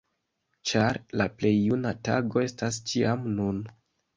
Ĉar 0.69 0.99
"La 1.21 1.27
plej 1.41 1.51
juna 1.67 1.93
tago 2.09 2.43
estas 2.47 2.81
ĉiam 2.93 3.29
nun! 3.39 3.63